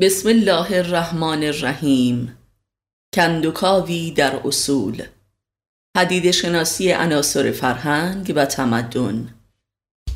[0.00, 2.38] بسم الله الرحمن الرحیم.
[3.14, 5.02] کندوکاوی در اصول.
[5.96, 9.34] حدید شناسی عناصر فرهنگ و تمدن.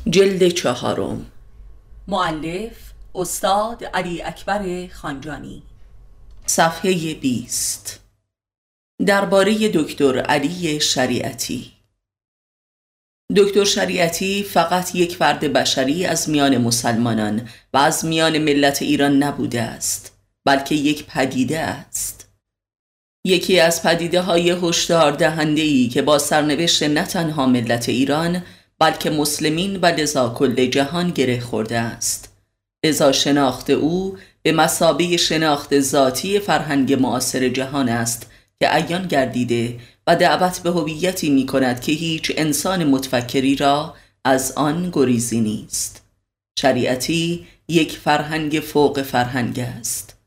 [0.09, 1.25] جلد چهارم.
[2.07, 5.63] معلف استاد علی اکبر خانجانی.
[6.45, 7.99] صفحه 20
[9.05, 11.80] درباره دکتر علی شریعتی.
[13.35, 19.61] دکتر شریعتی فقط یک فرد بشری از میان مسلمانان و از میان ملت ایران نبوده
[19.61, 20.11] است
[20.45, 22.29] بلکه یک پدیده است.
[23.25, 28.43] یکی از پدیده های هشدار دهنده ای که با سرنوشت نه تنها ملت ایران
[28.79, 32.33] بلکه مسلمین و لذا کل جهان گره خورده است.
[32.85, 40.15] لذا شناخت او به مسابه شناخت ذاتی فرهنگ معاصر جهان است که عیان گردیده و
[40.15, 43.93] دعوت به هویتی می کند که هیچ انسان متفکری را
[44.25, 46.01] از آن گریزی نیست.
[46.59, 50.17] شریعتی یک فرهنگ فوق فرهنگ است.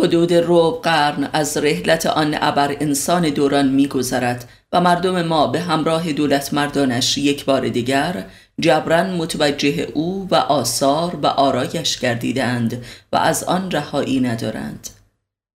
[0.00, 6.12] حدود روب قرن از رحلت آن ابر انسان دوران میگذرد و مردم ما به همراه
[6.12, 8.24] دولت مردانش یک بار دیگر
[8.60, 14.90] جبران متوجه او و آثار و آرایش گردیدند و از آن رهایی ندارند.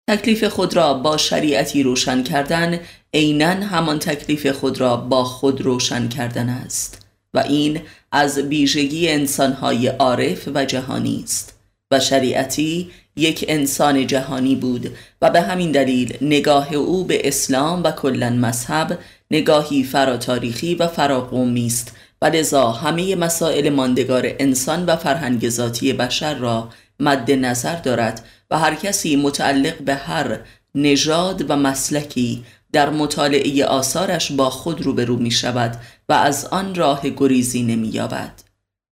[0.10, 2.80] تکلیف خود را با شریعتی روشن کردن
[3.14, 9.88] عینا همان تکلیف خود را با خود روشن کردن است و این از ویژگی انسانهای
[9.88, 11.60] عارف و جهانی است
[11.92, 17.92] و شریعتی یک انسان جهانی بود و به همین دلیل نگاه او به اسلام و
[17.92, 19.00] کلا مذهب
[19.32, 21.96] نگاهی فراتاریخی و فراقومی است.
[22.24, 28.60] و لذا همه مسائل ماندگار انسان و فرهنگ ذاتی بشر را مد نظر دارد و
[28.60, 30.40] هر کسی متعلق به هر
[30.76, 35.78] نژاد و مسلکی در مطالعه آثارش با خود روبرو می شود
[36.10, 38.32] و از آن راه گریزی نمی یابد.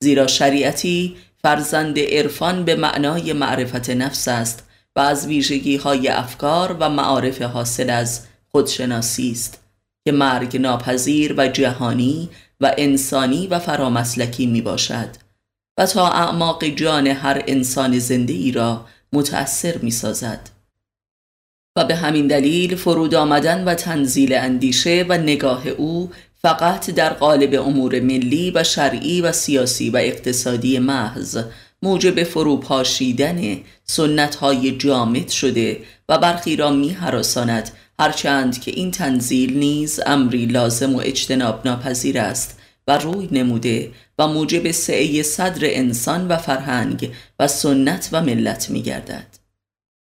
[0.04, 4.64] زیرا شریعتی فرزند عرفان به معنای معرفت نفس است
[4.96, 9.64] و از ویژگی های افکار و معارف حاصل از خودشناسی است
[10.06, 12.30] که مرگ ناپذیر و جهانی
[12.62, 15.10] و انسانی و فرامسلکی می باشد
[15.86, 20.50] تا اعماق جان هر انسان زنده ای را متأثر می سازد.
[21.76, 26.10] و به همین دلیل فرود آمدن و تنزیل اندیشه و نگاه او
[26.42, 31.38] فقط در قالب امور ملی و شرعی و سیاسی و اقتصادی محض
[31.84, 39.58] موجب فروپاشیدن سنت های جامد شده و برخی را می حراساند هرچند که این تنزیل
[39.58, 43.92] نیز امری لازم و اجتناب ناپذیر است و روی نموده
[44.28, 49.42] موجب سعی صدر انسان و فرهنگ و سنت و ملت می گردد.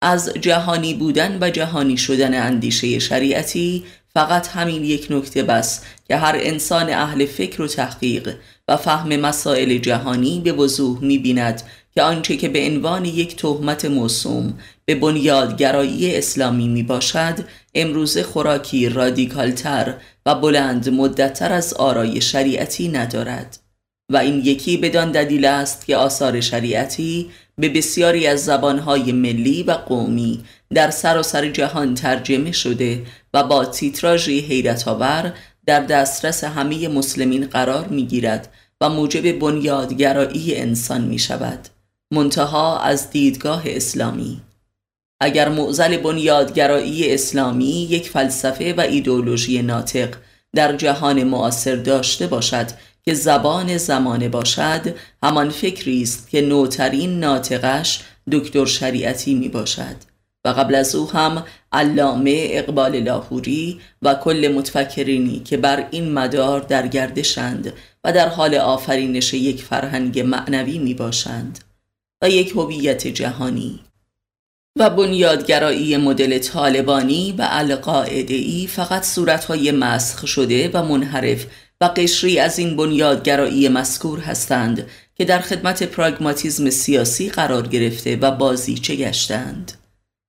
[0.03, 3.85] از جهانی بودن و جهانی شدن اندیشه شریعتی
[4.15, 8.35] فقط همین یک نکته بس که هر انسان اهل فکر و تحقیق
[8.69, 11.63] و فهم مسائل جهانی به وضوح می بیند
[11.95, 17.35] که آنچه که به عنوان یک تهمت موسوم به بنیادگرایی اسلامی می باشد
[17.75, 19.95] امروز خوراکی رادیکالتر
[20.27, 23.59] و بلند مدتتر از آرای شریعتی ندارد
[24.13, 29.71] و این یکی بدان دلیل است که آثار شریعتی به بسیاری از زبانهای ملی و
[29.73, 30.45] قومی
[30.75, 33.03] در سراسر سر جهان ترجمه شده
[33.35, 35.35] و با تیتراژی حیرت آور
[35.67, 41.69] در دسترس همه مسلمین قرار می گیرد و موجب بنیادگرایی انسان می شود
[42.13, 44.41] منتها از دیدگاه اسلامی.
[45.21, 50.15] اگر معزل بنیادگرایی اسلامی یک فلسفه و ایدولوژی ناطق
[50.55, 52.67] در جهان معاصر داشته باشد
[53.09, 58.01] که زبان زمانه باشد همان فکری است که نوترین ناطقش
[58.33, 59.97] دکتر شریعتی می باشد
[60.45, 66.61] و قبل از او هم علامه اقبال لاهوری و کل متفکرینی که بر این مدار
[66.61, 67.73] در گردشند
[68.05, 71.59] و در حال آفرینش یک فرهنگ معنوی می باشند
[72.23, 73.81] و یک هویت جهانی.
[74.79, 81.47] و بنیادگرایی مدل طالبانی و القاعده‌ای فقط صورتهای مسخ شده و منحرف
[81.81, 88.31] و قشری از این بنیادگرایی مذکور هستند که در خدمت پراگماتیزم سیاسی قرار گرفته و
[88.31, 89.73] بازیچه گشتند.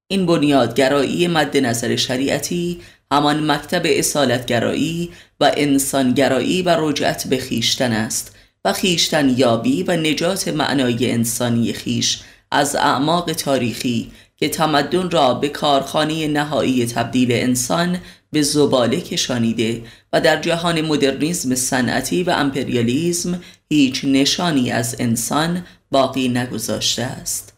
[0.07, 5.09] این بنیادگرایی مد نظر شریعتی همان مکتب اصالتگرایی
[5.39, 8.35] و انسانگرایی و رجعت به خیشتن است
[8.65, 12.19] و خیشتن یابی و نجات معنای انسانی خیش
[12.51, 17.99] از اعماق تاریخی که تمدن را به کارخانه نهایی تبدیل انسان
[18.31, 19.83] به زباله کشانیده
[20.13, 27.53] و در جهان مدرنیزم صنعتی و امپریالیزم هیچ نشانی از انسان باقی نگذاشته است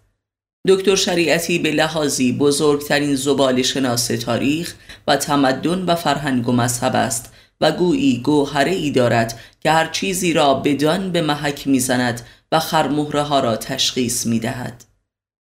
[0.68, 4.76] دکتر شریعتی به لحاظی بزرگترین زبال شناس تاریخ
[5.08, 10.34] و تمدن و فرهنگ و مذهب است و گویی گوهره ای دارد که هر چیزی
[10.34, 14.89] را بدان به محک می‌زند و خرمهره ها را تشخیص می دهد.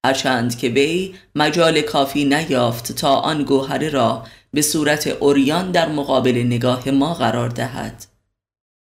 [0.05, 4.23] هرچند که وی مجال کافی نیافت تا آن گوهره را
[4.53, 8.05] به صورت اوریان در مقابل نگاه ما قرار دهد.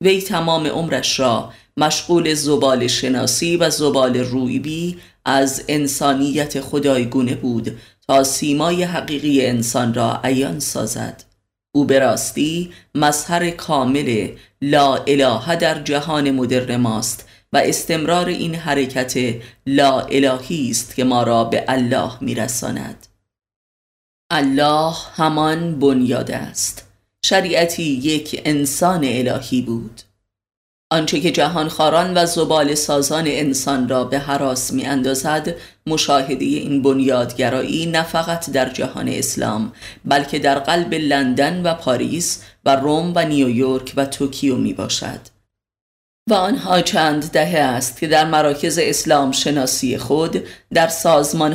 [0.04, 7.78] وی تمام عمرش را مشغول زبال شناسی و زبال رویبی از انسانیت خدایگونه بود
[8.08, 11.24] تا سیمای حقیقی انسان را عیان سازد.
[11.74, 14.28] او به راستی مظهر کامل
[14.62, 19.34] لا اله در جهان مدرن ماست و استمرار این حرکت
[19.66, 23.06] لا الهی است که ما را به الله میرساند.
[24.30, 26.86] الله همان بنیاد است.
[27.24, 30.02] شریعتی یک انسان الهی بود.
[30.90, 35.54] آنچه که جهانخواران و زبال سازان انسان را به حراس می اندازد
[35.86, 39.72] مشاهده این بنیادگرایی نه فقط در جهان اسلام
[40.04, 45.37] بلکه در قلب لندن و پاریس و روم و نیویورک و توکیو می باشد
[46.28, 50.42] و آنها چند دهه است که در مراکز اسلام شناسی خود
[50.74, 50.90] در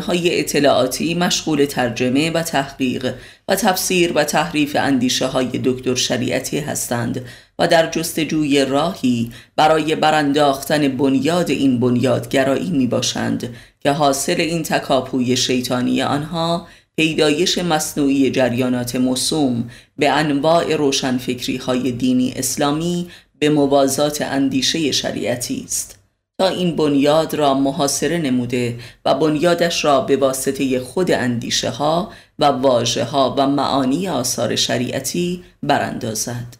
[0.07, 3.13] های اطلاعاتی مشغول ترجمه و تحقیق
[3.47, 7.25] و تفسیر و تحریف اندیشه های دکتر شریعتی هستند
[7.59, 15.37] و در جستجوی راهی برای برانداختن بنیاد این بنیادگرایی می باشند که حاصل این تکاپوی
[15.37, 23.07] شیطانی آنها پیدایش مصنوعی جریانات مصوم به انواع روشنفکری های دینی اسلامی
[23.43, 25.99] به موازات اندیشه شریعتی است
[26.39, 32.45] تا این بنیاد را محاصره نموده و بنیادش را به واسطه خود اندیشه ها و
[32.45, 36.57] واژه ها و معانی آثار شریعتی براندازد.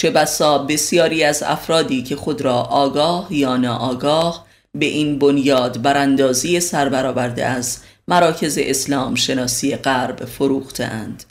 [0.00, 6.60] چه بسا بسیاری از افرادی که خود را آگاه یا ناآگاه به این بنیاد براندازی
[6.60, 7.78] سربرآورده از
[8.08, 11.24] مراکز اسلام شناسی غرب فروختند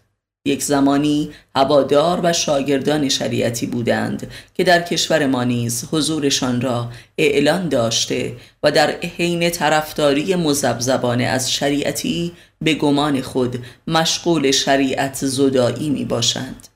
[0.45, 7.69] یک زمانی هوادار و شاگردان شریعتی بودند که در کشور ما نیز حضورشان را اعلان
[7.69, 12.31] داشته و در حین طرفداری مزبزبانه از شریعتی
[12.61, 16.67] به گمان خود مشغول شریعت زدایی می باشند.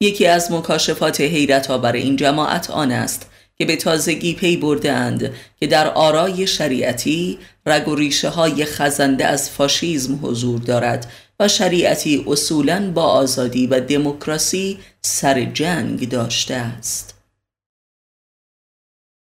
[0.00, 5.66] یکی از مکاشفات حیرت بر این جماعت آن است که به تازگی پی بردهاند که
[5.66, 12.92] در آرای شریعتی رگ و ریشه های خزنده از فاشیزم حضور دارد و شریعتی اصولا
[12.94, 17.14] با آزادی و دموکراسی سر جنگ داشته است.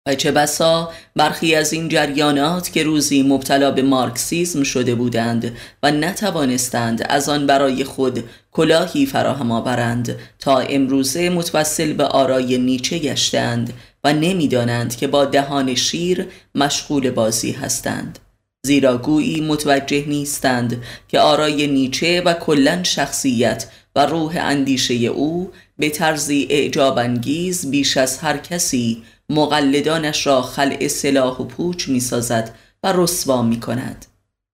[0.07, 5.91] و چه بسا برخی از این جریانات که روزی مبتلا به مارکسیزم شده بودند و
[5.91, 13.73] نتوانستند از آن برای خود کلاهی فراهم آورند تا امروزه متوسل به آرای نیچه گشتند
[14.05, 18.19] و نمی‌دانند که با دهان شیر مشغول بازی هستند.
[18.67, 23.67] زیرا گویی متوجه نیستند که آرای نیچه و کلن شخصیت
[23.97, 30.89] و روح اندیشه او به طرزی اعجاب انگیز بیش از هر کسی مقلدانش را خلع
[30.89, 34.07] سلاح و پوچ می سازد و رسوا می کند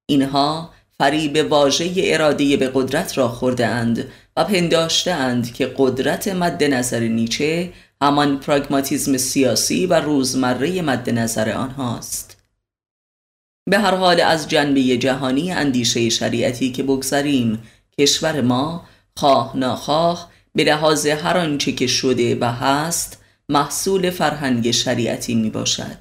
[0.07, 6.65] اینها فریب واژه اراده به قدرت را خورده اند و پنداشته اند که قدرت مد
[6.65, 7.73] نظر نیچه
[8.03, 12.38] همان پراگماتیزم سیاسی و روزمره مد نظر آنهاست.
[13.69, 17.63] به هر حال از جنبه جهانی اندیشه شریعتی که بگذریم
[17.99, 18.85] کشور ما
[19.17, 23.19] خواه ناخواه به لحاظ هر آنچه که شده و هست
[23.49, 25.97] محصول فرهنگ شریعتی می باشد.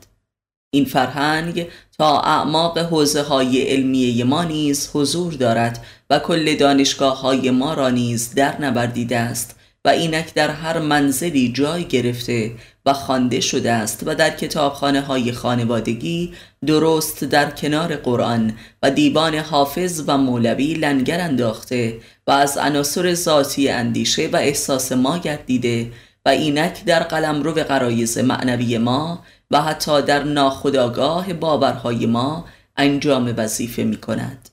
[0.74, 1.68] این فرهنگ
[1.98, 7.90] تا اعماق حوزه های علمیه ما نیز حضور دارد و کل دانشگاه های ما را
[7.90, 9.57] نیز در نبردیده است.
[9.88, 12.52] و اینک در هر منزلی جای گرفته
[12.86, 16.34] و خوانده شده است و در کتابخانه های خانوادگی
[16.66, 18.54] درست در کنار قرآن
[18.84, 25.18] و دیوان حافظ و مولوی لنگر انداخته و از عناصر ذاتی اندیشه و احساس ما
[25.18, 25.92] گردیده
[26.26, 32.46] و اینک در قلمرو قرایز معنوی ما و حتی در ناخداگاه باورهای ما
[32.78, 34.50] انجام وظیفه می کند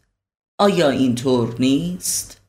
[0.59, 2.44] آیا اینطور نیست؟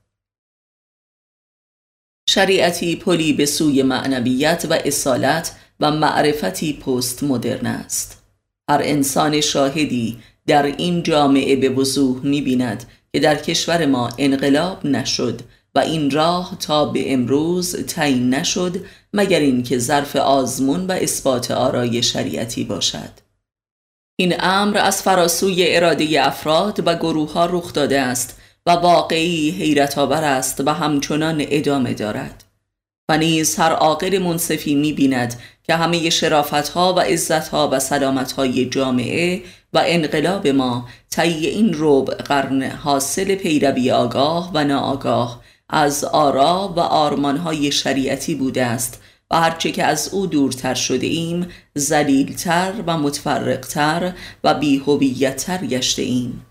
[2.36, 8.24] شریعتی پلی به سوی معنویت و اصالت و معرفتی پست مدرن است.
[8.70, 14.86] هر انسان شاهدی در این جامعه به وضوح می بیند که در کشور ما انقلاب
[14.86, 15.42] نشد
[15.76, 22.04] و این راه تا به امروز تعیین نشد مگر اینکه ظرف آزمون و اثبات آرای
[22.04, 23.12] شریعتی باشد.
[24.16, 29.98] این امر از فراسوی اراده افراد و گروه ها رخ داده است و واقعی حیرت
[29.98, 32.44] آور است و همچنان ادامه دارد.
[33.10, 37.80] و نیز هر عاقل منصفی می بیند که همه شرافت ها و عزت ها و
[37.80, 39.42] سلامت های جامعه
[39.74, 46.80] و انقلاب ما طی این روب قرن حاصل پیروی آگاه و ناآگاه از آرا و
[46.80, 52.98] آرمان های شریعتی بوده است و هرچه که از او دورتر شده ایم زلیلتر و
[52.98, 56.46] متفرقتر و بیهویتتر گشته ایم.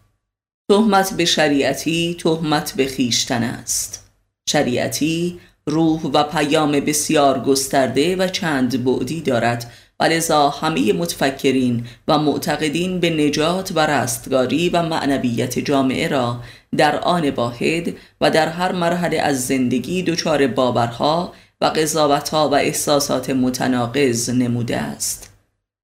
[0.69, 4.11] تهمت به شریعتی تهمت به خیشتن است.
[4.49, 9.73] شریعتی روح و پیام بسیار گسترده و چند بعدی دارد.
[10.01, 16.41] و لذا همه متفکرین و معتقدین به نجات و رستگاری و معنویت جامعه را
[16.77, 23.31] در آن واحد و در هر مرحله از زندگی دچار باورها و قضاوتها و احساسات
[23.31, 25.31] متناقض نموده است.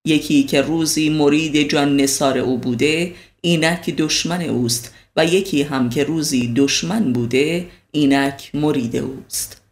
[0.05, 6.05] یکی که روزی مرید جان نصار او بوده اینک دشمن اوست و یکی هم که
[6.05, 9.63] روزی دشمن بوده اینک مرید اوست.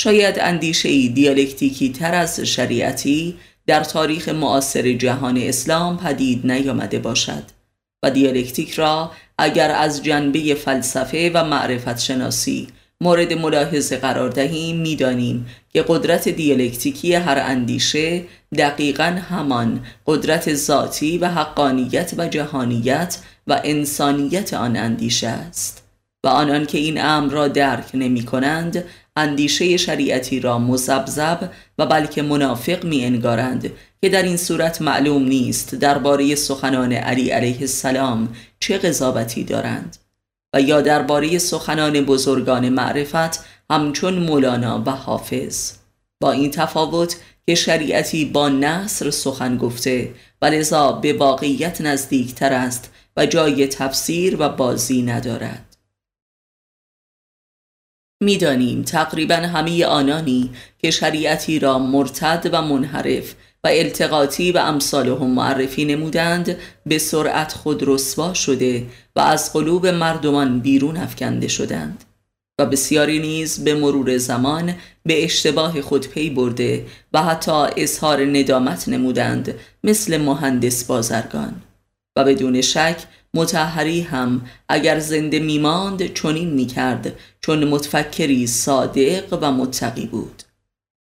[0.00, 3.36] شاید اندیشه ای دیالکتیکی تر از شریعتی
[3.66, 7.42] در تاریخ معاصر جهان اسلام پدید نیامده باشد
[8.02, 12.68] و دیالکتیک را اگر از جنبه فلسفه و معرفت شناسی
[13.02, 18.22] مورد ملاحظه قرار دهیم می‌دانیم که قدرت دیالکتیکی هر اندیشه
[18.58, 25.82] دقیقا همان قدرت ذاتی و حقانیت و جهانیت و انسانیت آن اندیشه است
[26.24, 28.84] و آنان که این امر را درک نمی کنند
[29.16, 33.70] اندیشه شریعتی را مزبزب و بلکه منافق می انگارند
[34.02, 38.28] که در این صورت معلوم نیست درباره سخنان علی علیه السلام
[38.60, 40.01] چه قضاوتی دارند.
[40.54, 45.72] و یا درباره سخنان بزرگان معرفت همچون مولانا و حافظ.
[46.20, 47.16] با این تفاوت
[47.46, 54.36] که شریعتی با نصر سخن گفته و لذا به واقعیت نزدیکتر است و جای تفسیر
[54.38, 55.76] و بازی ندارد.
[58.22, 65.84] می‌دانیم تقریبا همه آنانی که شریعتی را مرتد و منحرف و التقاطی و امثالهم معرفی
[65.84, 72.04] نمودند به سرعت خود رسوا شده و از قلوب مردمان بیرون افکنده شدند
[72.58, 74.74] و بسیاری نیز به مرور زمان
[75.06, 79.54] به اشتباه خود پی برده و حتی اظهار ندامت نمودند
[79.84, 81.62] مثل مهندس بازرگان.
[82.16, 82.96] و بدون شک
[83.34, 90.42] متحری هم اگر زنده میماند چنین می‌کرد چون متفکری صادق و متقی بود.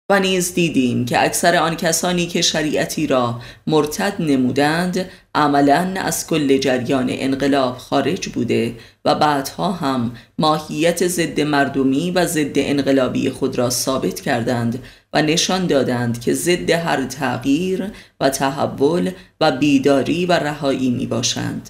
[0.10, 6.58] و نیز دیدیم که اکثر آن کسانی که شریعتی را مرتد نمودند عملا از کل
[6.58, 13.70] جریان انقلاب خارج بوده و بعدها هم ماهیت ضد مردمی و ضد انقلابی خود را
[13.70, 14.84] ثابت کردند
[15.14, 19.12] و نشان دادند که ضد هر تغییر و تحول
[19.42, 21.70] و بیداری و رهایی می باشند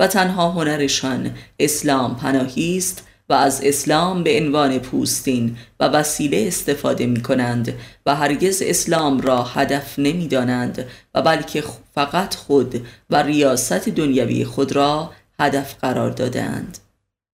[0.00, 7.06] و تنها هنرشان اسلام پناهی است و از اسلام به عنوان پوستین و وسیله استفاده
[7.06, 7.74] می کنند
[8.06, 11.64] و هرگز اسلام را هدف نمی دانند و بلکه
[11.94, 15.10] فقط خود و ریاست دنیوی خود را
[15.40, 16.78] هدف قرار دادند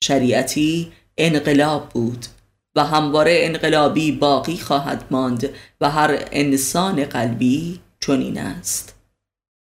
[0.05, 2.27] شریعتی انقلاب بود
[2.77, 5.49] و همواره انقلابی باقی خواهد ماند
[5.81, 8.98] و هر انسان قلبی چنین است.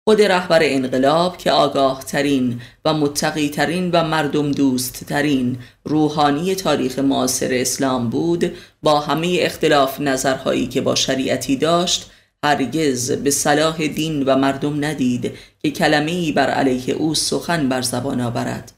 [0.10, 7.00] خود رهبر انقلاب که آگاه ترین و متقی ترین و مردم دوست ترین روحانی تاریخ
[7.00, 8.52] معاصر اسلام بود
[8.84, 12.12] با همه اختلاف نظرهایی که با شریعتی داشت
[12.44, 18.22] هرگز به صلاح دین و مردم ندید که کلمه بر علیه او سخن بر زبان
[18.22, 18.72] آورد.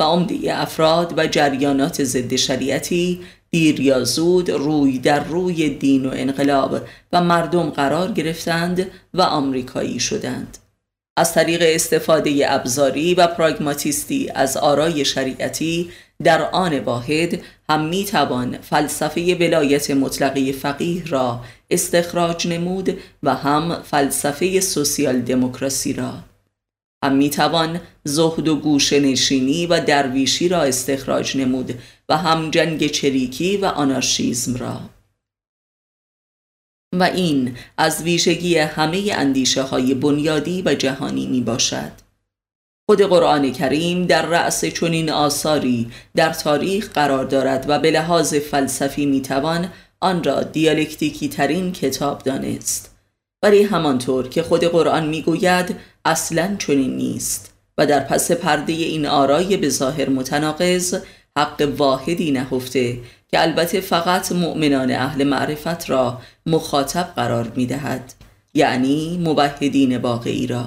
[0.00, 6.10] و عمده افراد و جریانات ضد شریعتی دیر یا زود روی در روی دین و
[6.12, 6.80] انقلاب
[7.12, 10.58] و مردم قرار گرفتند و آمریکایی شدند.
[11.16, 15.90] از طریق استفاده ابزاری و پراگماتیستی از آرای شریعتی
[16.22, 21.40] در آن واحد هم می توان فلسفه ولایت مطلقه فقیه را
[21.70, 26.14] استخراج نمود و هم فلسفه سوسیال دموکراسی را.
[27.04, 31.78] هم می توان زهد و گوش نشینی و درویشی را استخراج نمود
[32.08, 34.80] و هم جنگ چریکی و آنارشیزم را.
[37.00, 41.92] و این از ویژگی همه اندیشه های بنیادی و جهانی می باشد
[42.86, 49.06] خود قرآن کریم در رأس چنین آثاری در تاریخ قرار دارد و به لحاظ فلسفی
[49.06, 49.70] می توان
[50.00, 52.96] آن را دیالکتیکی ترین کتاب دانست.
[53.42, 59.06] ولی همانطور که خود قرآن می گوید اصلا چنین نیست و در پس پرده این
[59.06, 60.96] آرای به ظاهر متناقض
[61.38, 62.98] حق واحدی نهفته
[63.28, 68.14] که البته فقط مؤمنان اهل معرفت را مخاطب قرار می دهد
[68.54, 70.66] یعنی موحدین واقعی را.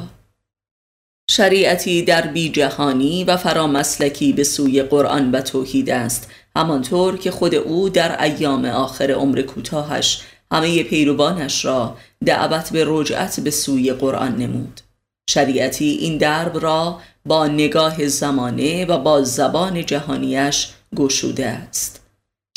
[1.30, 7.56] شریعتی در بی جهانی و فرامسلکی به سوی قرآن و توحید است همانطور که خود
[7.56, 10.22] او در ایام آخر عمر کوتاهش
[10.52, 14.82] همه پیروانش را دعوت به رجعت به سوی قرآن نمود.
[15.30, 22.02] شریعتی این درب را با نگاه زمانه و با زبان جهانیش گشوده است.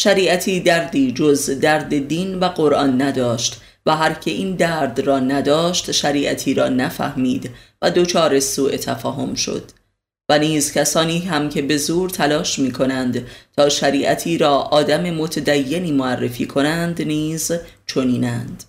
[0.00, 5.92] شریعتی دردی جز درد دین و قرآن نداشت و هر که این درد را نداشت
[5.92, 7.50] شریعتی را نفهمید
[7.82, 9.70] و دچار سوء تفاهم شد.
[10.30, 15.92] و نیز کسانی هم که به زور تلاش می کنند تا شریعتی را آدم متدینی
[15.92, 17.52] معرفی کنند نیز
[17.86, 18.64] چنینند.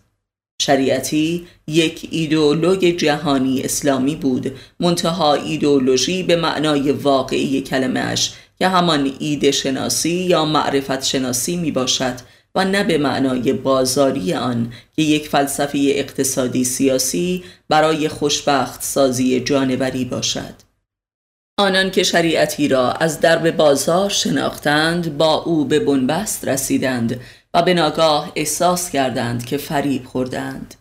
[0.62, 4.52] شریعتی یک ایدئولوگ جهانی اسلامی بود.
[4.80, 12.16] منتها ایدئولوژی به معنای واقعی کلمهش که همان ایده شناسی یا معرفت شناسی می باشد
[12.56, 20.06] و نه به معنای بازاری آن که یک فلسفه اقتصادی سیاسی برای خوشبخت سازی جانوری
[20.06, 20.54] باشد.
[21.60, 27.20] آنان که شریعتی را از درب بازار شناختند با او به بنبست رسیدند
[27.54, 30.76] و به ناگاه احساس کردند که فریب خوردند.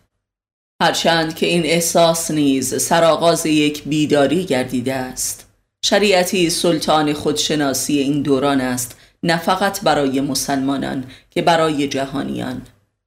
[0.81, 5.47] هرچند که این احساس نیز سرآغاز یک بیداری گردیده است.
[5.85, 12.61] شریعتی سلطان خودشناسی این دوران است نه فقط برای مسلمانان که برای جهانیان.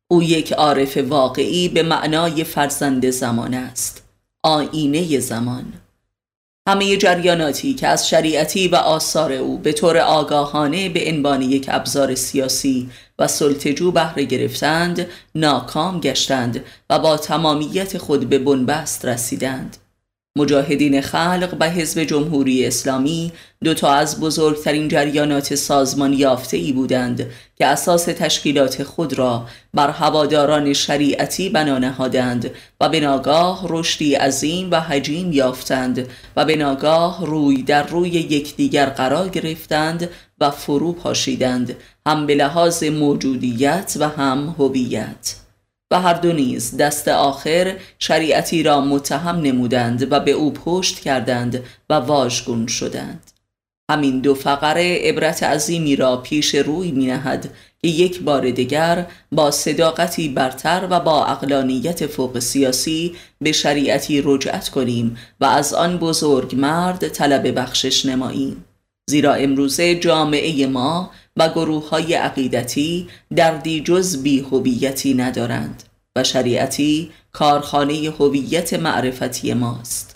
[0.08, 4.04] او یک عارف واقعی به معنای فرزند زمان است.
[4.42, 5.72] آینه زمان.
[6.68, 12.14] همه جریاناتی که از شریعتی و آثار او به طور آگاهانه به عنوان یک ابزار
[12.14, 19.76] سیاسی و سلطجو بهره گرفتند ناکام گشتند و با تمامیت خود به بنبست رسیدند.
[20.38, 23.32] مجاهدین خلق و حزب جمهوری اسلامی
[23.64, 29.90] دو تا از بزرگترین جریانات سازمان یافته ای بودند که اساس تشکیلات خود را بر
[29.90, 32.50] هواداران شریعتی بنا نهادند
[32.80, 38.86] و به ناگاه رشدی عظیم و حجیم یافتند و به ناگاه روی در روی یکدیگر
[38.86, 40.10] قرار گرفتند
[40.40, 41.76] و فرو پاشیدند
[42.06, 45.43] هم به لحاظ موجودیت و هم هویت.
[45.90, 51.64] و هر دو نیز دست آخر شریعتی را متهم نمودند و به او پشت کردند
[51.90, 53.30] و واژگون شدند.
[53.90, 57.50] همین دو فقره عبرت عظیمی را پیش روی می نهد
[57.82, 64.68] که یک بار دیگر با صداقتی برتر و با اقلانیت فوق سیاسی به شریعتی رجعت
[64.68, 68.64] کنیم و از آن بزرگ مرد طلب بخشش نماییم.
[69.10, 75.82] زیرا امروزه جامعه ما و گروه های عقیدتی دردی جز بی هویتی ندارند
[76.16, 80.14] و شریعتی کارخانه هویت معرفتی ماست.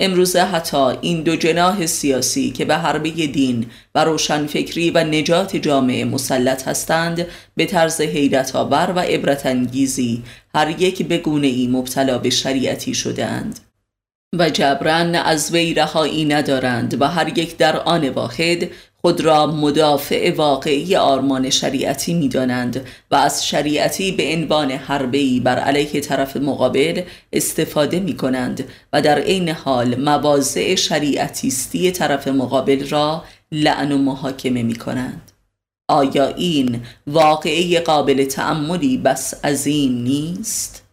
[0.00, 6.04] امروزه حتی این دو جناح سیاسی که به حربه دین و روشنفکری و نجات جامعه
[6.04, 10.22] مسلط هستند به طرز حیرت آور و عبرت انگیزی
[10.54, 13.60] هر یک به گونه ای مبتلا به شریعتی شدهاند.
[14.38, 18.70] و جبران از وی رهایی ندارند و هر یک در آن واحد
[19.00, 25.58] خود را مدافع واقعی آرمان شریعتی می دانند و از شریعتی به عنوان حربه‌ای بر
[25.58, 33.24] علیه طرف مقابل استفاده می کنند و در عین حال مواضع شریعتیستی طرف مقابل را
[33.52, 35.32] لعن و محاکمه می کنند
[35.88, 40.84] آیا این واقعی قابل تعملی بس عظیم نیست؟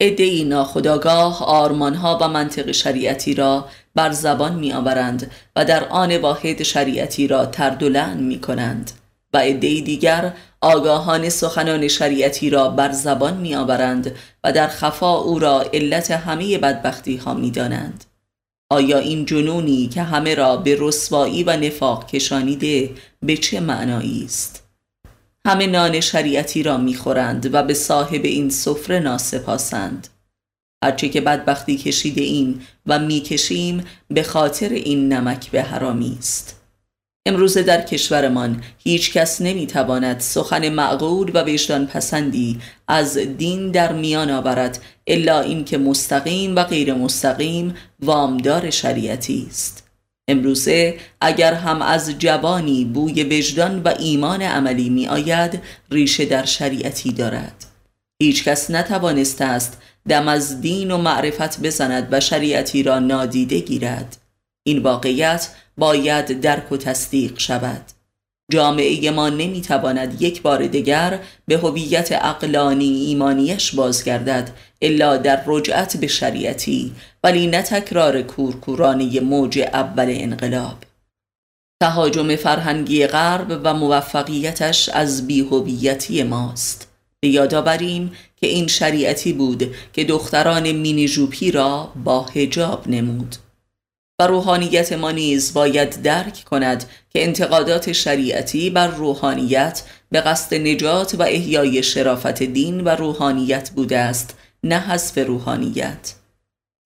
[0.00, 6.62] ادهی ناخداگاه آرمانها و منطق شریعتی را بر زبان می آورند و در آن واحد
[6.62, 8.90] شریعتی را تردلن می کنند
[9.34, 15.38] و عده دیگر آگاهان سخنان شریعتی را بر زبان می آورند و در خفا او
[15.38, 18.04] را علت همه بدبختی ها می دانند.
[18.70, 22.90] آیا این جنونی که همه را به رسوایی و نفاق کشانیده
[23.22, 24.68] به چه معنایی است؟
[25.46, 30.08] همه نان شریعتی را می‌خورند و به صاحب این سفره ناسپاسند
[30.84, 36.60] هرچه که بدبختی کشیده این و می‌کشیم به خاطر این نمک به حرامی است.
[37.26, 44.30] امروزه در کشورمان هیچ کس نمی‌تواند سخن معقول و وجدان پسندی از دین در میان
[44.30, 49.88] آورد الا اینکه مستقیم و غیر مستقیم وامدار شریعتی است.
[50.28, 55.60] امروزه اگر هم از جوانی بوی وجدان و ایمان عملی می آید
[55.90, 57.67] ریشه در شریعتی دارد.
[58.22, 64.16] هیچ کس نتوانسته است دم از دین و معرفت بزند و شریعتی را نادیده گیرد.
[64.66, 67.82] این واقعیت باید درک و تصدیق شود.
[68.52, 74.50] جامعه ما نمی‌تواند یک بار دیگر به هویت اقلانی ایمانیش بازگردد
[74.82, 76.92] الا در رجعت به شریعتی
[77.24, 80.76] ولی نه تکرار کورکورانه موج اول انقلاب.
[81.82, 86.87] تهاجم فرهنگی غرب و موفقیتش از بیهویتی ماست.
[87.20, 93.36] به یاد آوریم که این شریعتی بود که دختران مینی جوپی را با هجاب نمود.
[94.20, 101.14] و روحانیت ما نیز باید درک کند که انتقادات شریعتی بر روحانیت به قصد نجات
[101.14, 106.14] و احیای شرافت دین و روحانیت بوده است نه حذف روحانیت.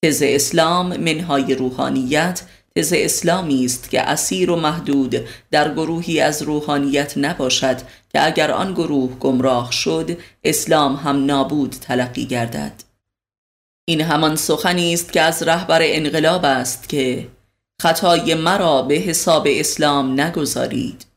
[0.05, 2.43] تز اسلام منهای روحانیت
[2.77, 5.17] تز اسلامی است که اسیر و محدود
[5.51, 7.77] در گروهی از روحانیت نباشد
[8.13, 12.73] که اگر آن گروه گمراه شد اسلام هم نابود تلقی گردد.
[13.89, 17.29] این همان سخنی است که از رهبر انقلاب است که
[17.83, 21.12] خطای مرا به حساب اسلام نگذارید.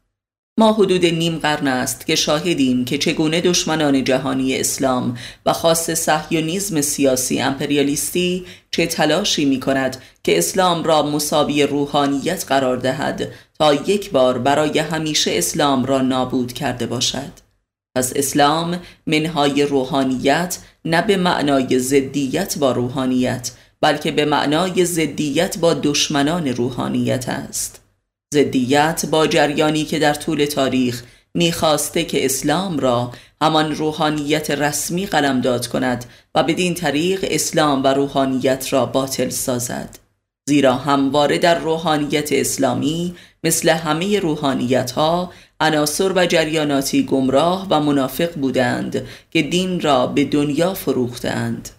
[0.59, 6.81] ما حدود نیم قرن است که شاهدیم که چگونه دشمنان جهانی اسلام و خاص صهیونیزم
[6.81, 14.11] سیاسی امپریالیستی چه تلاشی می کند که اسلام را مساوی روحانیت قرار دهد تا یک
[14.11, 17.31] بار برای همیشه اسلام را نابود کرده باشد؟
[17.95, 25.73] پس اسلام منهای روحانیت نه به معنای زدیت با روحانیت بلکه به معنای زدیت با
[25.73, 27.84] دشمنان روحانیت است.
[28.35, 35.67] زدیت با جریانی که در طول تاریخ می‌خواسته که اسلام را همان روحانیت رسمی قلمداد
[35.67, 39.89] کند و بدین طریق اسلام و روحانیت را باطل سازد.
[40.49, 48.33] زیرا همواره در روحانیت اسلامی مثل همه روحانیت ها عناصر و جریاناتی گمراه و منافق
[48.33, 51.69] بودند که دین را به دنیا فروختند.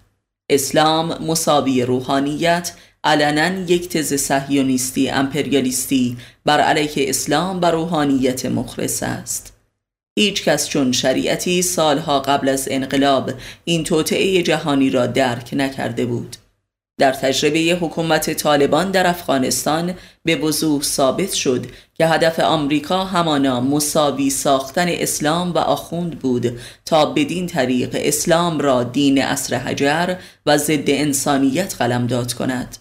[0.50, 2.72] اسلام مساوی روحانیت
[3.06, 9.52] علنا یک تز صهیونیستی امپریالیستی بر علیه اسلام و روحانیت مخرس است.
[10.18, 13.32] هیچ کس چون شریعتی سالها قبل از انقلاب
[13.64, 16.36] این توطعه جهانی را درک نکرده بود.
[16.98, 24.30] در تجربه حکومت طالبان در افغانستان به وضوح ثابت شد که هدف آمریکا همانا مساوی
[24.30, 30.14] ساختن اسلام و آخوند بود تا بدین طریق اسلام را دین اصر حجر
[30.46, 32.76] و ضد انسانیت قلمداد کند.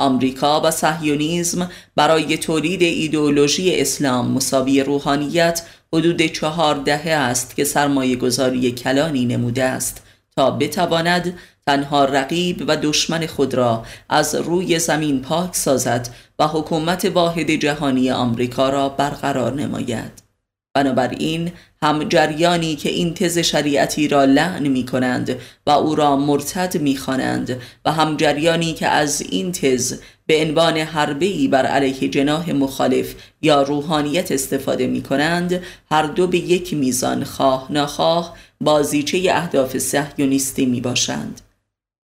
[0.00, 8.16] آمریکا و صهیونیزم برای تولید ایدئولوژی اسلام مساوی روحانیت حدود چهار دهه است که سرمایه
[8.16, 10.02] گذاری کلانی نموده است.
[10.36, 16.08] تا بتواند تنها رقیب و دشمن خود را از روی زمین پاک سازد
[16.38, 20.29] و حکومت واحد جهانی آمریکا را برقرار نماید.
[20.74, 21.52] بنابراین
[21.82, 26.96] هم جریانی که این تز شریعتی را لعن می کنند و او را مرتد می
[26.96, 33.14] خوانند و هم جریانی که از این تز به عنوان حربه‌ای بر علیه جناح مخالف
[33.42, 40.66] یا روحانیت استفاده می کنند هر دو به یک میزان خواه نخواه بازیچه اهداف سهیونیستی
[40.66, 41.40] می باشند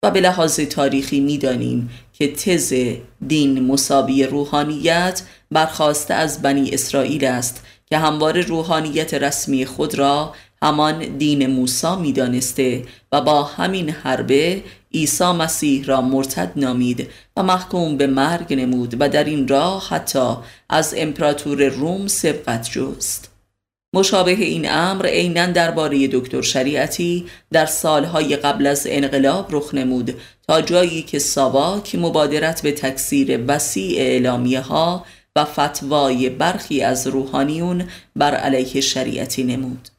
[0.04, 2.74] و به لحاظ تاریخی می‌دانیم که تز
[3.28, 11.17] دین مساوی روحانیت برخواسته از بنی اسرائیل است که هموار روحانیت رسمی خود را همان
[11.17, 18.08] دین موسی می‌دانسته و با همین حربه عیسی مسیح را مرتد نامید و محکوم به
[18.08, 20.34] مرگ نمود و در این راه حتی
[20.69, 23.32] از امپراتور روم سبقت جست.
[23.95, 30.15] مشابه این امر عینا درباره دکتر شریعتی در سالهای قبل از انقلاب رخ نمود
[30.47, 35.06] تا جایی که ساواک مبادرت به تکثیر وسیع اعلامیه ها
[35.38, 37.84] و فتوای برخی از روحانیون
[38.15, 39.89] بر علیه شریعتی نمود.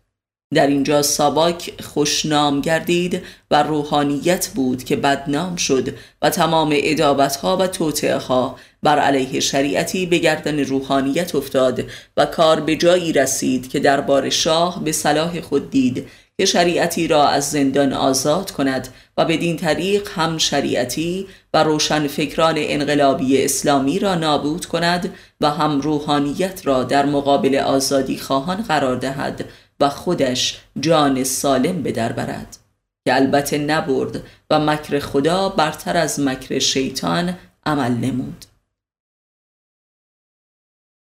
[0.54, 7.66] در اینجا ساواک خوشنام گردید و روحانیت بود که بدنام شد و تمام ادابتها و
[7.66, 11.84] توطعه ها بر علیه شریعتی به گردن روحانیت افتاد
[12.16, 17.28] و کار به جایی رسید که دربار شاه به صلاح خود دید که شریعتی را
[17.28, 24.14] از زندان آزاد کند و بدین طریق هم شریعتی و روشن فکران انقلابی اسلامی را
[24.14, 29.44] نابود کند و هم روحانیت را در مقابل آزادی خواهان قرار دهد
[29.80, 32.56] و خودش جان سالم به در برد
[33.04, 38.44] که البته نبرد و مکر خدا برتر از مکر شیطان عمل نمود.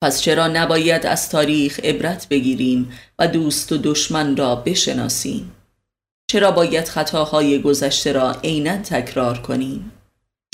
[0.02, 5.52] پس چرا نباید از تاریخ عبرت بگیریم و دوست و دشمن را بشناسیم؟
[6.30, 9.92] چرا باید خطاهای گذشته را عینا تکرار کنیم؟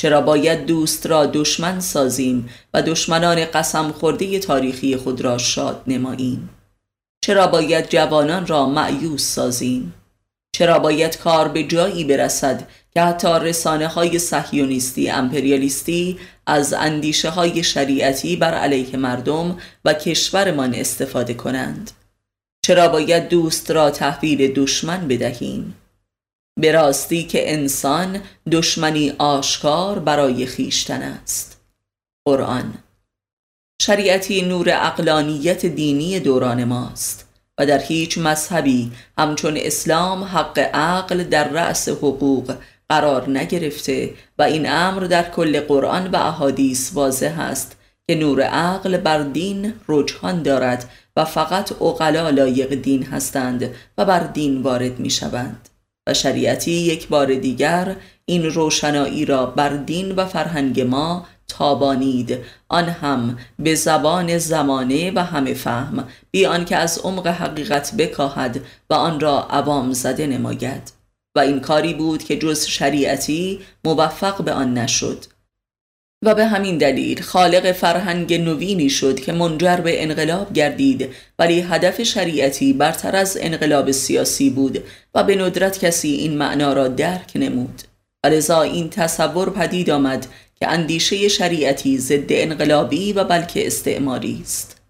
[0.00, 6.50] چرا باید دوست را دشمن سازیم و دشمنان قسم خورده تاریخی خود را شاد نماییم؟
[7.24, 9.94] چرا باید جوانان را معیوس سازیم؟
[10.52, 17.62] چرا باید کار به جایی برسد که حتی رسانه های صهیونیستی امپریالیستی از اندیشه های
[17.62, 21.90] شریعتی بر علیه مردم و کشورمان استفاده کنند؟
[22.64, 25.76] چرا باید دوست را تحویل دشمن بدهیم؟
[26.60, 31.60] به راستی که انسان دشمنی آشکار برای خیشتن است.
[32.24, 32.74] قرآن
[33.82, 37.31] شریعتی نور اقلانیت دینی دوران ماست.
[37.58, 42.54] و در هیچ مذهبی همچون اسلام حق عقل در رأس حقوق
[42.88, 47.76] قرار نگرفته و این امر در کل قرآن و احادیث واضح است
[48.08, 54.20] که نور عقل بر دین رجحان دارد و فقط اقلا لایق دین هستند و بر
[54.20, 55.68] دین وارد می شوند
[56.06, 62.38] و شریعتی یک بار دیگر این روشنایی را بر دین و فرهنگ ما تابانید.
[62.68, 68.94] آن هم به زبان زمانه و همه فهم بیان که از عمق حقیقت بکاهد و
[68.94, 70.92] آن را عوام زده نماید.
[71.36, 75.24] و این کاری بود که جز شریعتی موفق به آن نشد.
[76.24, 81.08] و به همین دلیل خالق فرهنگ نوینی شد که منجر به انقلاب گردید
[81.38, 86.88] ولی هدف شریعتی برتر از انقلاب سیاسی بود و به ندرت کسی این معنا را
[86.88, 87.82] درک نمود.
[88.24, 94.80] و این تصور پدید آمد که اندیشه شریعتی ضد انقلابی و بلکه استعماری است.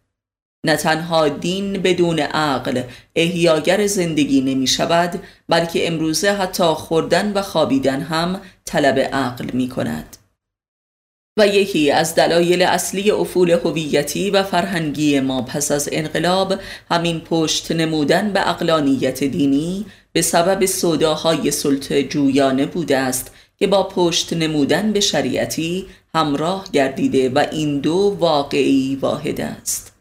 [0.67, 2.83] نه تنها دین بدون عقل
[3.17, 10.17] احیاگر زندگی نمی شود بلکه امروزه حتی خوردن و خوابیدن هم طلب عقل می کند.
[11.39, 16.55] و یکی از دلایل اصلی افول هویتی و فرهنگی ما پس از انقلاب
[16.91, 23.83] همین پشت نمودن به اقلانیت دینی به سبب صداهای سلطه جویانه بوده است که با
[23.83, 29.93] پشت نمودن به شریعتی همراه گردیده و این دو واقعی واحد است.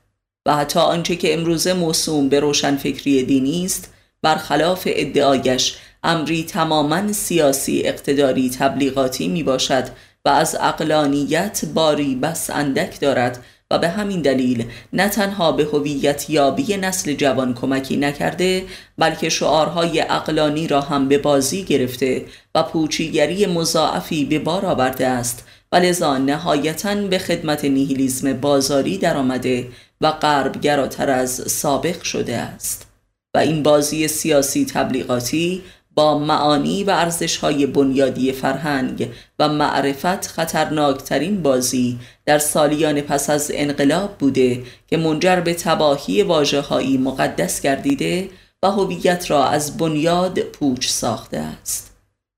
[0.46, 7.82] و حتی آنچه که امروزه موسوم به روشنفکری دینی است برخلاف ادعایش امری تماما سیاسی
[7.86, 9.84] اقتداری تبلیغاتی می باشد
[10.26, 16.30] و از اقلانیت باری بس اندک دارد و به همین دلیل نه تنها به هویت
[16.30, 18.64] یابی نسل جوان کمکی نکرده
[18.98, 25.46] بلکه شعارهای اقلانی را هم به بازی گرفته و پوچیگری مضاعفی به بار آورده است.
[25.72, 29.68] و لذا نهایتا به خدمت نیهیلیزم بازاری درآمده
[30.02, 32.88] و غربگراتر از سابق شده است.
[33.34, 35.64] و این بازی سیاسی تبلیغاتی
[35.96, 44.18] با معانی و ارزشهای بنیادی فرهنگ و معرفت خطرناکترین بازی در سالیان پس از انقلاب
[44.18, 48.30] بوده که منجر به تباهی واجههایی مقدس گردیده
[48.64, 51.92] و هویت را از بنیاد پوچ ساخته است.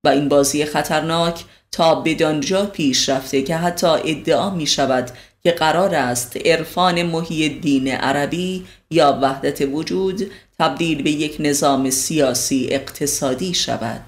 [0.06, 5.12] و این بازی خطرناک تا بدانجا پیش رفته که حتی ادعا می شود
[5.44, 12.68] که قرار است عرفان محی دین عربی یا وحدت وجود تبدیل به یک نظام سیاسی
[12.72, 14.02] اقتصادی شود.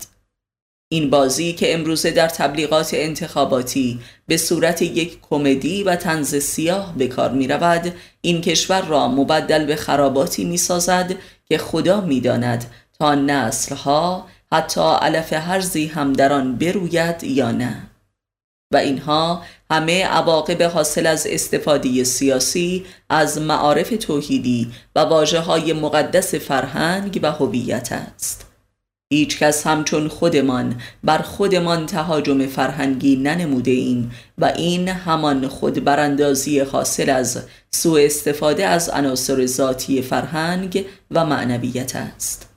[0.92, 7.08] این بازی که امروزه در تبلیغات انتخاباتی به صورت یک کمدی و تنز سیاه به
[7.08, 12.66] کار می رود این کشور را مبدل به خراباتی می سازد که خدا می داند
[13.00, 17.90] تا نسلها حتی علف هرزی هم در آن بروید یا نه.
[18.74, 26.36] و اینها همه عواقب حاصل از استفاده سیاسی از معارف توحیدی و واجه های مقدس
[26.36, 28.46] فرهنگ و هویت است.
[29.14, 36.60] هیچ کس همچون خودمان بر خودمان تهاجم فرهنگی ننموده ایم و این همان خود براندازی
[36.60, 42.50] حاصل از سوء استفاده از عناصر ذاتی فرهنگ و معنویت است.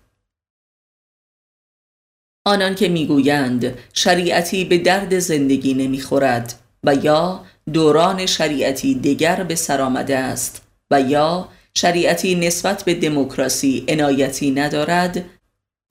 [2.46, 9.80] آنان که می‌گویند شریعتی به درد زندگی نمی‌خورد و یا دوران شریعتی دیگر به سر
[9.80, 15.24] آمده است و یا شریعتی نسبت به دموکراسی عنایتی ندارد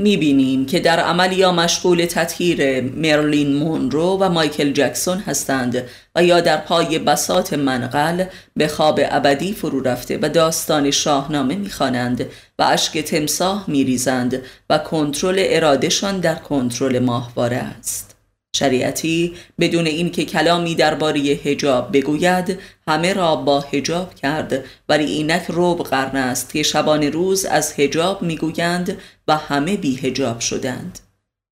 [0.01, 5.83] می‌بینیم که در عمل یا مشغول تطهیر مرلین مونرو و مایکل جکسون هستند
[6.15, 12.25] و یا در پای بسات منقل به خواب ابدی فرو رفته و داستان شاهنامه می‌خوانند
[12.59, 18.16] و اشک تمساه میریزند و کنترل ارادهشان در کنترل ماهواره است.
[18.55, 24.65] شریعتی بدون اینکه کلامی درباره حجاب بگوید همه را با حجاب کرد.
[24.89, 30.39] ولی اینک روب قرن است که شبان روز از حجاب می‌گویند و همه بی حجاب
[30.39, 30.99] شدند.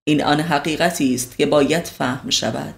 [0.07, 2.75] این آن حقیقتی است که باید فهم شود.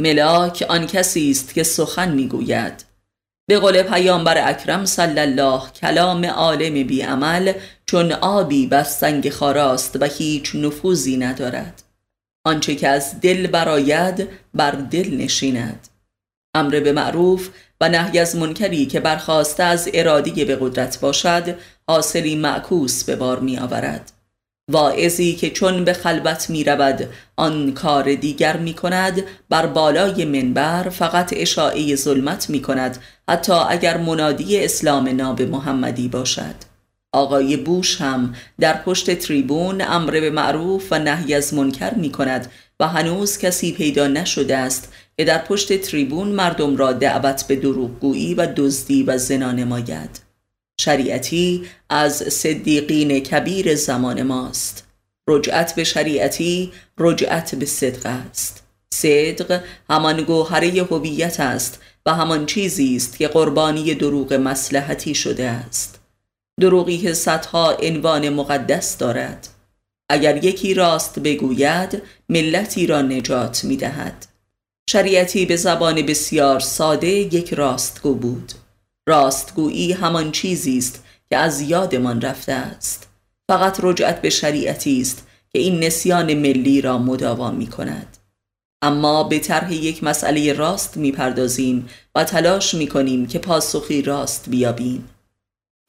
[0.00, 2.84] ملاک آن کسی است که سخن می‌گوید.
[3.48, 7.52] به قول پیامبر اکرم صلی الله کلام عالم بی عمل
[7.86, 11.82] چون آبی بس سنگ خاراست و هیچ نفوذی ندارد.
[12.46, 15.88] آنچه که از دل براید بر دل نشیند.
[16.54, 17.48] امر به معروف
[17.80, 21.56] و نهی از منکری که برخواسته از ارادی به قدرت باشد
[21.88, 24.12] حاصلی معکوس به بار می آورد
[24.70, 30.88] واعظی که چون به خلوت می رود آن کار دیگر می کند بر بالای منبر
[30.88, 36.65] فقط اشاعه ظلمت می کند حتی اگر منادی اسلام ناب محمدی باشد.
[37.16, 42.50] آقای بوش هم در پشت تریبون امر به معروف و نهی از منکر می کند
[42.80, 48.34] و هنوز کسی پیدا نشده است که در پشت تریبون مردم را دعوت به دروغگویی
[48.34, 50.20] و دزدی و زنا نماید.
[50.80, 54.86] شریعتی از صدیقین کبیر زمان ماست.
[55.28, 58.62] رجعت به شریعتی رجعت به صدق است.
[58.94, 65.95] صدق همان گوهره هویت است و همان چیزی است که قربانی دروغ مسلحتی شده است.
[66.60, 69.48] دروغی که صدها عنوان مقدس دارد.
[70.10, 74.26] اگر یکی راست بگوید ملتی را نجات می دهد
[74.90, 78.52] شریعتی به زبان بسیار ساده یک راستگو بود.
[79.08, 83.08] راستگویی همان چیزی است که از یادمان رفته است.
[83.48, 88.16] فقط رجعت به شریعتی است که این نسیان ملی را مداوا می کند
[88.82, 95.08] اما به طرح یک مسئله راست می‌پردازیم و تلاش می‌کنیم که پاسخی راست بیابیم.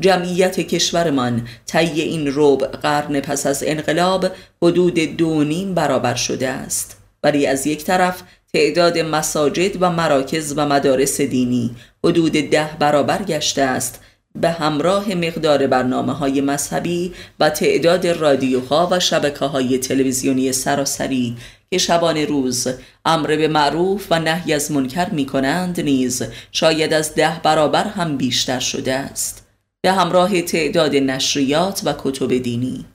[0.02, 4.26] جمعیت کشورمان طی این ربع قرن پس از انقلاب
[4.64, 6.98] حدود دو نیم برابر شده است.
[7.24, 8.22] ولی از یک طرف
[8.54, 14.02] تعداد مساجد و مراکز و مدارس دینی حدود ده برابر گشته است.
[14.36, 21.38] به همراه مقدار برنامه های مذهبی و تعداد رادیوها و شبکه های تلویزیونی سراسری
[21.72, 22.68] که شبان روز
[23.06, 28.18] امر به معروف و نهی از منکر می کنند نیز شاید از ده برابر هم
[28.18, 29.47] بیشتر شده است.
[29.82, 32.86] به همراه تعداد نشریات و کتب دینی.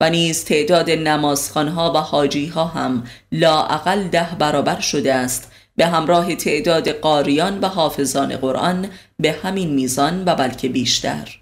[0.00, 5.52] و نیز تعداد نمازخانها و حاجیها هم لااقل ده برابر شده است.
[5.76, 11.38] به همراه تعداد قاریان و حافظان قرآن به همین میزان و بلکه بیشتر.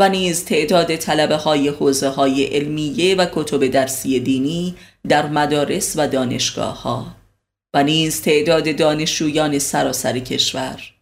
[0.00, 4.74] و نیز تعداد طلبه های حوزه های علمیه و کتب درسی دینی
[5.08, 7.06] در مدارس و دانشگاه ها
[7.74, 10.97] و نیز تعداد دانشجویان سراسر کشور.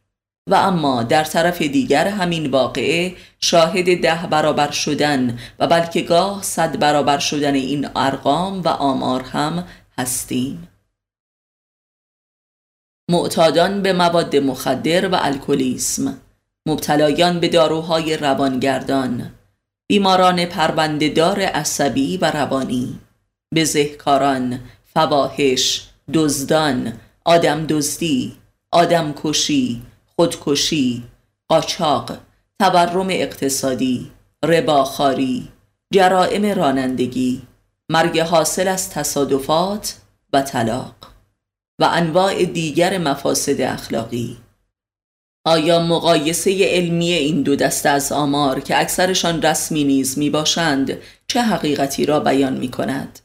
[0.50, 6.78] و اما در طرف دیگر همین واقعه شاهد ده برابر شدن و بلکه گاه صد
[6.78, 9.66] برابر شدن این ارقام و آمار هم
[9.98, 10.68] هستیم.
[13.10, 16.18] معتادان به مواد مخدر و الکلیسم
[16.66, 19.32] مبتلایان به داروهای روانگردان
[19.88, 23.00] بیماران پروندهدار عصبی و روانی
[23.54, 24.60] بزهکاران
[24.94, 26.92] فواهش دزدان
[27.24, 28.36] آدم دزدی
[28.72, 29.82] آدم کشی
[30.16, 31.02] خودکشی
[31.48, 32.18] قاچاق
[32.60, 34.10] تورم اقتصادی
[34.44, 35.48] رباخاری
[35.94, 37.42] جرائم رانندگی
[37.88, 39.96] مرگ حاصل از تصادفات
[40.32, 40.94] و طلاق
[41.80, 44.36] و انواع دیگر مفاسد اخلاقی
[45.46, 50.98] آیا مقایسه علمی این دو دسته از آمار که اکثرشان رسمی نیز می باشند
[51.28, 53.18] چه حقیقتی را بیان می کند؟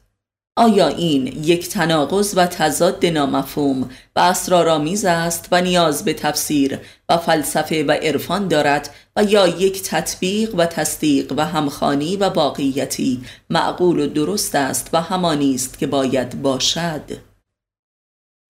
[0.56, 7.16] آیا این یک تناقض و تضاد نامفهوم و اسرارآمیز است و نیاز به تفسیر و
[7.16, 14.00] فلسفه و عرفان دارد و یا یک تطبیق و تصدیق و همخانی و واقعیتی معقول
[14.00, 17.31] و درست است و همانی است که باید باشد؟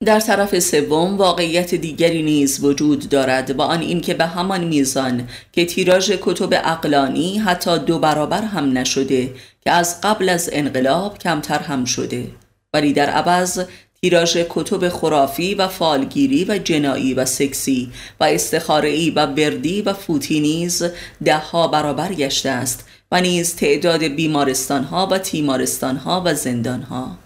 [0.05, 5.65] در طرف سوم واقعیت دیگری نیز وجود دارد و آن اینکه به همان میزان که
[5.65, 9.35] تیراژ کتب اقلانی حتی دو برابر هم نشده
[9.65, 12.27] که از قبل از انقلاب کمتر هم شده.
[12.75, 13.65] ولی در عوض
[14.03, 20.41] تیراژ کتب خرافی و فالگیری و جنایی و سکسی و استخارهی و بردی و فوتی
[20.41, 20.85] نیز
[21.25, 27.22] دهها برابر گشته است و نیز تعداد بیمارستانها و تیمارستانها و زندانها.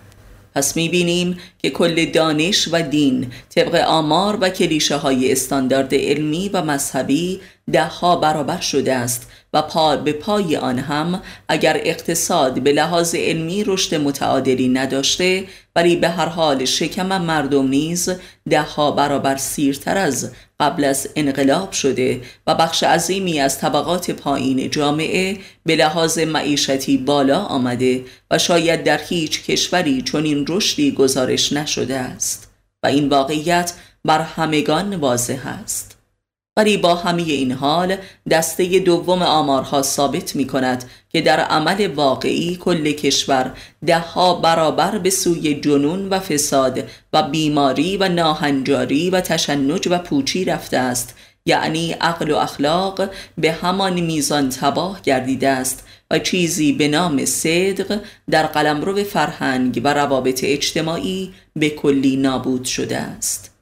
[0.57, 6.63] پس می‌بینیم که کل دانش و دین طبق آمار و کلیشه های استاندارد علمی و
[6.63, 7.41] مذهبی
[7.73, 13.65] دهها برابر شده است و پا به پای آن هم اگر اقتصاد به لحاظ علمی
[13.65, 15.45] رشد متعادلی نداشته
[15.77, 18.11] ولی به هر حال شکم مردم نیز
[18.51, 25.37] دهها برابر سیرتر از قبل از انقلاب شده و بخش عظیمی از طبقات پایین جامعه
[25.65, 32.51] به لحاظ معیشتی بالا آمده و شاید در هیچ کشوری چنین رشدی گزارش نشده است.
[32.83, 33.73] و این واقعیت
[34.05, 35.96] بر همگان واضح است.
[36.57, 37.97] ولی با همه این حال
[38.31, 43.53] دسته دوم آمارها ثابت می کند که در عمل واقعی کل کشور
[43.87, 50.45] دهها برابر به سوی جنون و فساد و بیماری و ناهنجاری و تشنج و پوچی
[50.45, 51.15] رفته است.
[51.47, 58.01] یعنی عقل و اخلاق به همان میزان تباه گردیده است و چیزی به نام صدق
[58.31, 63.56] در قلمرو فرهنگ و روابط اجتماعی به کلی نابود شده است.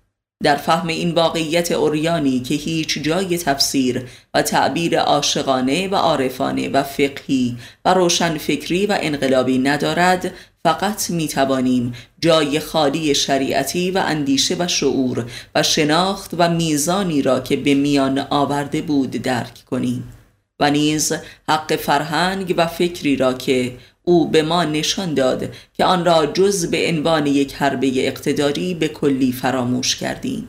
[0.44, 6.82] در فهم این واقعیت اوریانی که هیچ جای تفسیر و تعبیر عاشقانه و عارفانه و
[6.82, 14.68] فقهی و روشنفکری و انقلابی ندارد فقط می توانیم جای خالی شریعتی و اندیشه و
[14.68, 20.12] شعور و شناخت و میزانی را که به میان آورده بود درک کنیم.
[20.60, 21.12] و نیز
[21.48, 23.72] حق فرهنگ و فکری را که
[24.04, 28.88] او به ما نشان داد که آن را جز به عنوان یک حربه اقتداری به
[28.88, 30.48] کلی فراموش کردیم.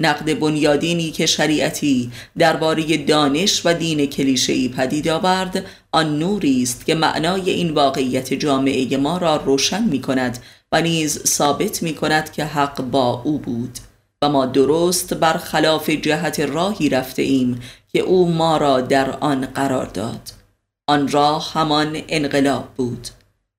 [0.00, 6.94] نقد بنیادینی که شریعتی درباره دانش و دین کلیشه‌ای پدید آورد آن نوری است که
[6.94, 10.38] معنای این واقعیت جامعه ما را روشن می کند
[10.72, 13.78] و نیز ثابت می کند که حق با او بود
[14.22, 17.60] و ما درست بر خلاف جهت راهی رفته ایم
[17.92, 20.43] که او ما را در آن قرار داد.
[20.86, 23.08] آن راه همان انقلاب بود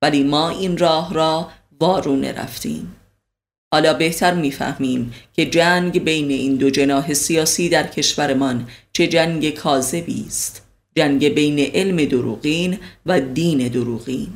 [0.01, 1.49] ولی ما این راه را
[1.79, 2.95] وارونه رفتیم.
[3.73, 10.23] حالا بهتر می‌فهمیم که جنگ بین این دو جناح سیاسی در کشورمان چه جنگ کاذبی
[10.27, 10.61] است.
[10.95, 14.29] جنگ بین علم دروغین و دین دروغین.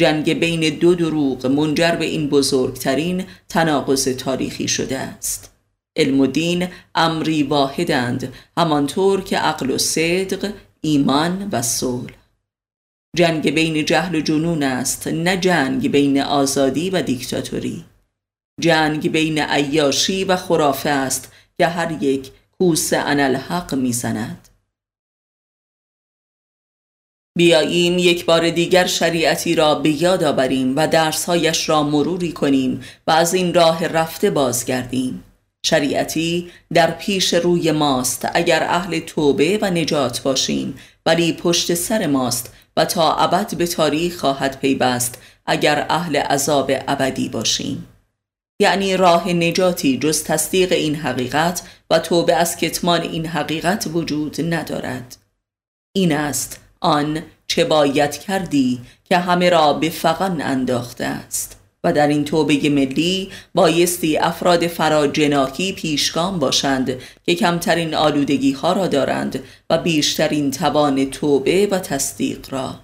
[0.00, 5.50] جنگ بین دو دروغ منجر به این بزرگترین تناقض تاریخی شده است.
[5.96, 12.14] علم و دین امری واحدند همانطور که عقل و صدق ایمان و صلح.
[13.16, 17.84] جنگ بین جهل و جنون است نه جنگ بین آزادی و دیکتاتوری.
[18.60, 24.48] جنگ بین عیاشی و خرافه است که هر یک کوس انالحق می‌زند.
[27.38, 33.10] بیاییم یک بار دیگر شریعتی را به یاد آوریم و درسهایش را مروری کنیم و
[33.10, 35.24] از این راه رفته بازگردیم.
[35.66, 40.74] شریعتی در پیش روی ماست اگر اهل توبه و نجات باشیم
[41.06, 47.28] ولی پشت سر ماست و تا ابد به تاریخ خواهد پیوست اگر اهل عذاب ابدی
[47.28, 47.86] باشیم.
[48.60, 55.16] یعنی راه نجاتی جز تصدیق این حقیقت و توبه از کتمان این حقیقت وجود ندارد.
[55.92, 61.59] این است آن چه باید کردی که همه را به فقن انداخته است.
[61.84, 68.86] و در این توبه ملی بایستی افراد فراجناکی پیشگام باشند که کمترین آلودگی ها را
[68.86, 72.74] دارند و بیشترین توان توبه و تصدیق را.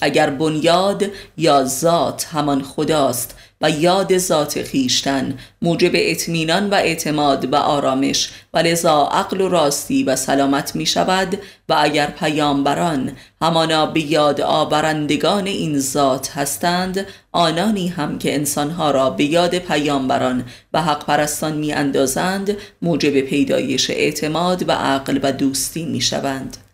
[0.00, 1.04] اگر بنیاد
[1.36, 8.30] یا ذات همان خداست و یاد ذات خیشتن موجب اطمینان و اعتماد و آرامش.
[8.54, 11.38] و لذا عقل و راستی و سلامت می شود
[11.68, 19.10] و اگر پیامبران همانا به یاد آورندگان این ذات هستند آنانی هم که انسانها را
[19.10, 25.84] به یاد پیامبران و حق پرستان می اندازند موجب پیدایش اعتماد و عقل و دوستی
[25.84, 26.65] می شوند.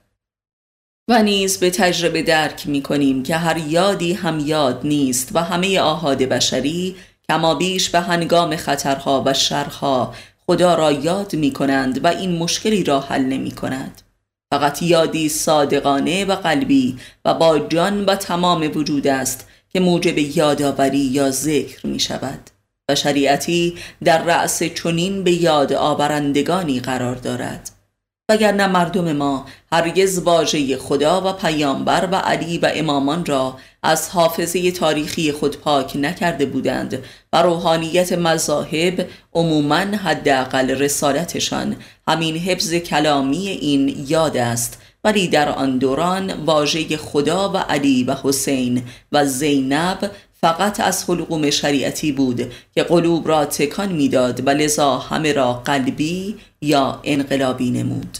[1.08, 5.80] و نیز به تجربه درک می کنیم که هر یادی هم یاد نیست و همه
[5.80, 6.96] آهاد بشری
[7.28, 10.14] کما بیش به هنگام خطرها و شرها
[10.46, 14.02] خدا را یاد می کنند و این مشکلی را حل نمی کند
[14.52, 20.98] فقط یادی صادقانه و قلبی و با جان و تمام وجود است که موجب یادآوری
[20.98, 22.50] یا ذکر می شود
[22.88, 23.74] و شریعتی
[24.04, 27.70] در رأس چنین به یاد آورندگانی قرار دارد.
[28.28, 34.70] وگرنه مردم ما هرگز واژه خدا و پیامبر و علی و امامان را از حافظه
[34.70, 41.76] تاریخی خود پاک نکرده بودند و روحانیت مذاهب عموما حداقل رسالتشان
[42.08, 44.78] همین حفظ کلامی این یاد است.
[45.04, 50.10] ولی در آن دوران واژه خدا و علی و حسین و زینب
[50.42, 56.36] فقط از حلقوم شریعتی بود که قلوب را تکان می‌داد و لذا همه را قلبی
[56.60, 58.18] یا انقلابی نمود.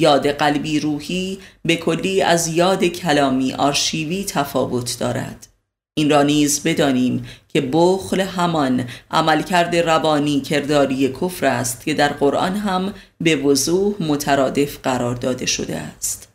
[0.00, 5.48] یاد قلبی روحی به کلی از یاد کلامی آرشیوی تفاوت دارد.
[5.94, 12.56] این را نیز بدانیم که بخل همان عملکرد روانی کرداری کفر است که در قرآن
[12.56, 16.31] هم به وضوح مترادف قرار داده شده است.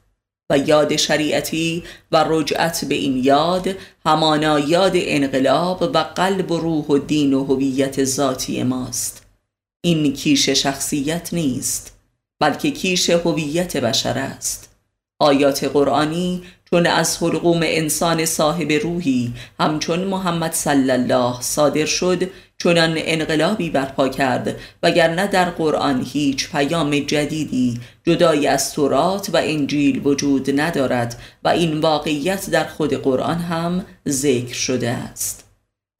[0.50, 3.76] و یاد شریعتی و رجعت به این یاد
[4.06, 9.26] همانا یاد انقلاب و قلب و روح و دین و هویت ذاتی ماست.
[9.82, 11.93] این کیش شخصیت نیست
[12.39, 14.70] بلکه کیش هویت بشر است.
[15.20, 22.30] آیات قرآنی چون از حلقوم انسان صاحب روحی همچون محمد صلی الله صادر شد
[22.60, 30.01] چنان انقلابی برپا کرد وگرنه در قرآن هیچ پیام جدیدی جدای از تورات و انجیل
[30.08, 35.43] وجود ندارد و این واقعیت در خود قرآن هم ذکر شده است.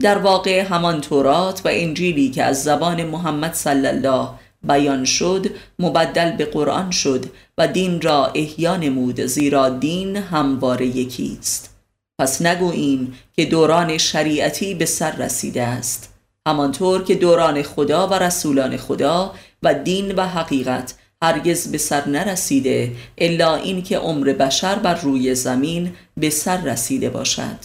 [0.01, 4.30] در واقع همان تورات و انجیلی که از زبان محمد صلی الله
[4.64, 5.45] بیان شد
[5.80, 7.26] مبدل به قرآن شد
[7.58, 11.76] و دین را احیا نمود زیرا دین همواره یکی است.
[12.20, 16.16] پس نگوییم که دوران شریعتی به سر رسیده است.
[16.48, 19.34] همانطور که دوران خدا و رسولان خدا
[19.64, 25.93] و دین و حقیقت هرگز به سر نرسیده الا اینکه عمر بشر بر روی زمین
[26.18, 27.58] به سر رسیده باشد.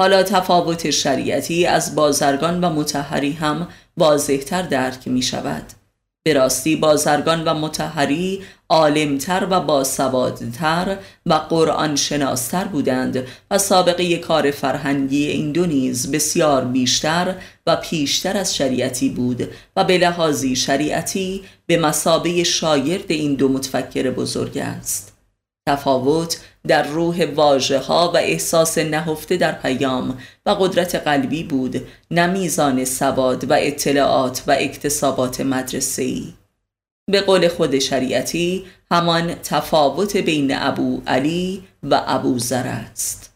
[0.00, 5.64] حالا تفاوت شریعتی از بازرگان و متحری هم واضحتر درک می شود
[6.26, 10.96] به راستی بازرگان و متحری عالمتر و باسوادتر
[11.26, 17.34] و قرآن شناستر بودند و سابقه کار فرهنگی این دو نیز بسیار بیشتر
[17.66, 24.10] و پیشتر از شریعتی بود و به لحاظی شریعتی به مسابه شاگرد این دو متفکر
[24.10, 25.15] بزرگ است.
[25.68, 32.26] تفاوت در روح واژه ها و احساس نهفته در پیام و قدرت قلبی بود نه
[32.26, 36.34] میزان سواد و اطلاعات و اکتسابات مدرسه ای.
[37.10, 43.32] به قول خود شریعتی همان تفاوت بین ابو علی و ابو است.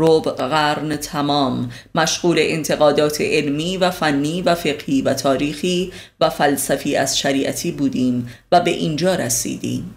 [0.00, 7.18] ربع قرن تمام مشغول انتقادات علمی و فنی و فقهی و تاریخی و فلسفی از
[7.18, 9.94] شریعتی بودیم و به اینجا رسیدیم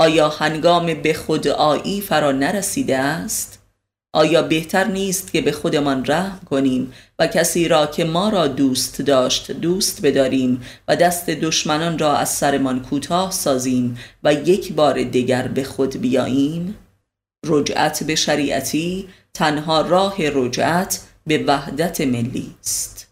[0.00, 3.58] آیا هنگام به خود آیی فرا نرسیده است؟
[4.14, 9.02] آیا بهتر نیست که به خودمان رحم کنیم و کسی را که ما را دوست
[9.02, 15.48] داشت دوست بداریم و دست دشمنان را از سرمان کوتاه سازیم و یک بار دیگر
[15.48, 16.76] به خود بیاییم؟
[17.46, 23.09] رجعت به شریعتی تنها راه رجعت به وحدت ملی است